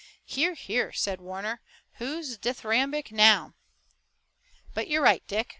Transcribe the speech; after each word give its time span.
"Hear! 0.25 0.55
hear!" 0.55 0.91
said 0.91 1.21
Warner. 1.21 1.61
"Who's 1.99 2.35
dithyrambic 2.39 3.11
now? 3.11 3.53
But 4.73 4.87
you're 4.87 5.03
right, 5.03 5.21
Dick. 5.27 5.49